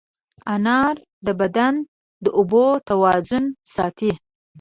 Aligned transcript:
انار 0.53 0.95
د 1.25 1.27
بدن 1.39 1.73
د 2.23 2.25
اوبو 2.37 2.65
توازن 2.89 3.43
ساتي. 3.75 4.11